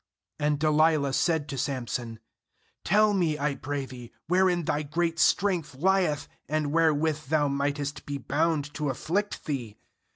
6And 0.39 0.57
Delilah 0.57 1.13
said 1.13 1.47
to 1.49 1.59
Samson: 1.59 2.17
'Tell 2.83 3.13
me, 3.13 3.37
I 3.37 3.53
pray 3.53 3.85
thee, 3.85 4.11
wherein 4.25 4.65
thy 4.65 4.81
great 4.81 5.19
strength 5.19 5.75
lieth, 5.75 6.27
and 6.49 6.71
wherewith 6.71 7.25
thou 7.27 7.47
mightest 7.47 8.07
be 8.07 8.17
bound 8.17 8.73
to 8.73 8.89
afflict 8.89 9.45
thee. 9.45 9.77